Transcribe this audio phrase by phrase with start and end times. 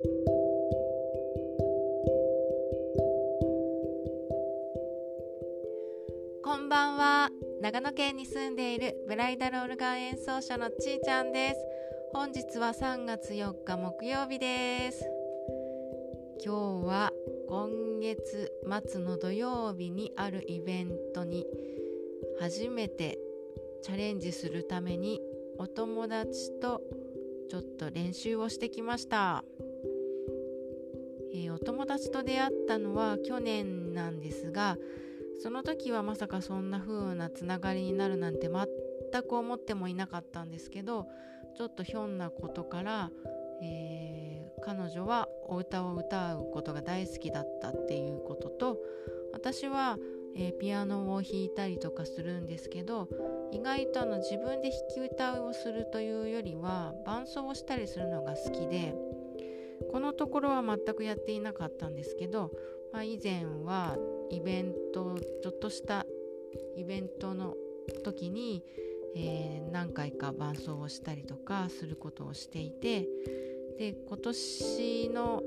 [0.00, 0.06] こ
[6.56, 7.30] んばんは。
[7.60, 11.60] 長野県に住んでいるブライダルオルガン演奏者のちーちゃんです。
[12.12, 15.04] 本日は3月4日木曜日です。
[16.44, 17.12] 今日は
[17.48, 18.52] 今月
[18.86, 21.44] 末の土曜日にあるイベントに
[22.38, 23.18] 初めて
[23.82, 25.20] チャレンジするために
[25.58, 26.82] お友達と
[27.50, 29.44] ちょっと練習をしてきました、
[31.32, 34.76] えー、お友達と出会ったのは去年なんですが
[35.40, 41.06] その時はまさかそんな風なつながりになるなんて全く思ってもいなかったんですけど
[41.56, 43.10] ちょっとひょんなことから、
[43.62, 48.78] えー、彼女はお歌を歌うことが大好きだったっていうことと
[49.32, 49.96] 私は、
[50.36, 53.08] えー、ピアノを弾いたりとかするんですけど
[53.52, 58.94] 意外とあの自分で弾き歌をするというよりは伴奏をしたりするのが好きで
[59.90, 62.50] このところは全くやっていなかったんですけど、
[62.92, 63.96] まあ、以前は
[64.30, 66.06] イベントちょっとした
[66.76, 67.54] イベントの
[68.04, 68.62] 時に、
[69.16, 73.06] えー、何回か伴奏をしたりとかすることをしていて
[73.78, 75.42] で今年の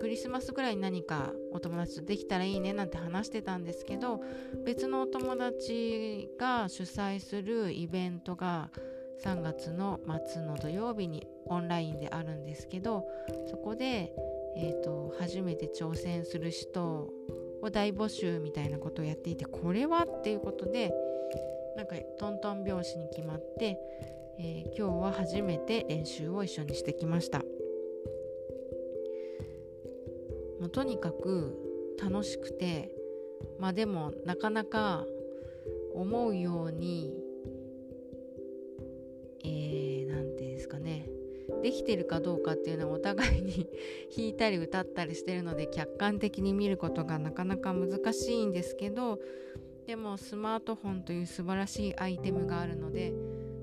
[0.00, 4.22] クリスマスぐらいに何かお友達とできたらいいねなんて話してたんですけど
[4.64, 8.70] 別のお友達が主催するイベントが
[9.24, 13.04] 3月の末の土曜日にオンラインであるんですけど
[13.50, 14.12] そこで、
[14.56, 17.10] えーと、初めて挑戦する人
[17.62, 20.92] を大募集みたいなことをやっていてこれはっていうことで
[21.76, 23.78] なんかトントン拍子に決まって、
[24.38, 27.42] えー、今日は初めて練習を一緒にしてきました。
[30.60, 31.56] もうとにかく
[32.02, 32.90] 楽しくて
[33.60, 35.06] まあでもなかなか
[35.94, 37.27] 思うように
[41.62, 43.68] できてるかどうかっていうのはお互いに
[44.16, 49.18] 弾いたり歌ったりしてるので客観的に見ることがなかなか難しいんですけど
[49.86, 53.14] でもスマートフォンという素晴らしいアイテムがあるので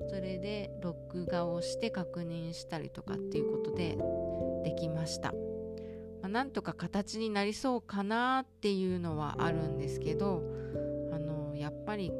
[0.08, 3.96] それで録画をして確認したりとかっていうことで
[4.64, 5.32] できました。
[6.22, 10.42] まあ、なんとか形になりそうかなっていうのはあるんですけど
[11.12, 12.12] あのやっぱり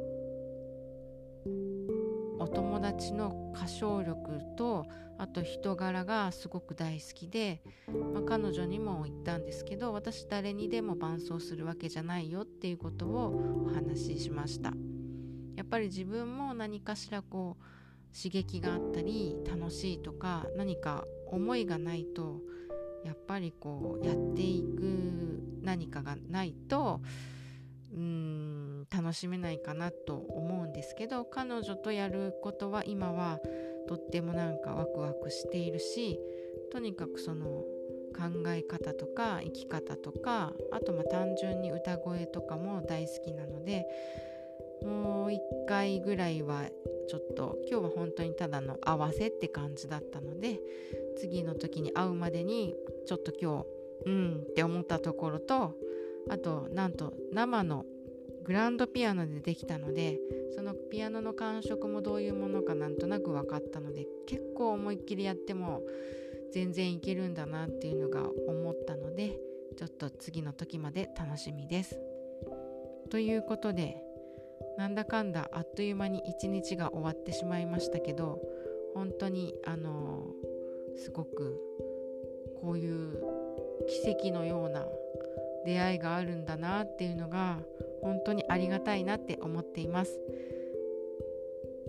[2.57, 4.87] 友達の歌唱力と
[5.19, 7.61] あと人柄がすごく大好きで、
[8.11, 14.73] まあ、彼女にも言ったんですけど私誰にでも伴奏するわけじゃないよっていうことをお話ししました。
[15.55, 22.41] やっぱり自分も何かしらこう刺激があったり楽しいとか何か思いがないと
[23.05, 27.01] やっぱりこうやっていく何かがないと
[27.93, 28.56] うん
[28.95, 33.39] 楽しめないかなと思うんですけど彼女とやることは今は
[33.87, 36.19] とってもなんかワクワクしているし
[36.71, 37.63] とにかくその
[38.17, 43.85] 考え方とか生き方とかあとまあ単純に歌声とかも大好きなので
[44.83, 46.65] もう一回ぐらいは
[47.07, 50.59] ちょっと今日は本当にただの合わせって感じだったので
[51.17, 53.63] 次の時に会うまでにちょっと今
[54.05, 55.73] 日うんって思ったところと
[56.29, 57.85] あとなんと生の
[58.47, 60.19] グランドピアノでできたので
[60.55, 65.81] そのピアノの感触もどういうものかなんとなく分かったので結構思いっきりやっても
[66.53, 69.37] 全然いけるんだなっていうのが思ったので
[69.75, 71.99] ちょっと次の時まで楽しみです。
[73.09, 74.01] ということで
[74.77, 78.41] なんだかんだあっという間に一日が終わってしまいましたけど
[78.93, 80.25] 本当にあの
[80.95, 81.59] すごく
[82.61, 83.21] こういう
[83.87, 84.85] 奇跡のような
[85.65, 87.59] 出会いがあるんだなっていうのが
[88.01, 90.19] 本当にありがたいなって思っています。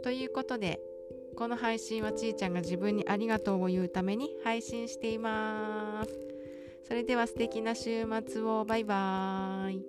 [0.02, 0.80] ということで
[1.36, 6.20] この配信はちーちゃんが自分にありがとうを言うために配信しています。
[6.82, 9.82] それでは素敵な週末をバイバーイ。